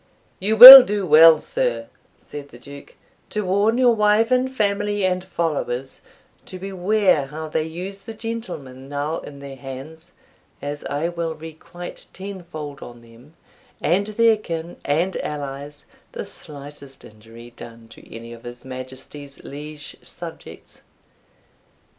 "You 0.39 0.57
will 0.57 0.81
do 0.83 1.05
well, 1.05 1.37
sir," 1.37 1.87
said 2.17 2.49
the 2.49 2.57
Duke, 2.57 2.95
"to 3.29 3.45
warn 3.45 3.77
your 3.77 3.93
wife 3.93 4.31
and 4.31 4.51
family 4.51 5.05
and 5.05 5.23
followers, 5.23 6.01
to 6.47 6.57
beware 6.57 7.27
how 7.27 7.47
they 7.49 7.65
use 7.65 7.99
the 7.99 8.15
gentlemen 8.15 8.89
now 8.89 9.19
in 9.19 9.37
their 9.37 9.55
hands, 9.57 10.13
as 10.59 10.83
I 10.85 11.07
will 11.09 11.35
requite 11.35 12.07
tenfold 12.13 12.81
on 12.81 13.03
them, 13.03 13.35
and 13.79 14.07
their 14.07 14.37
kin 14.37 14.77
and 14.83 15.15
allies, 15.17 15.85
the 16.13 16.25
slightest 16.25 17.05
injury 17.05 17.51
done 17.55 17.87
to 17.89 18.11
any 18.11 18.33
of 18.33 18.41
his 18.41 18.65
Majesty's 18.65 19.43
liege 19.43 19.95
subjects." 20.01 20.81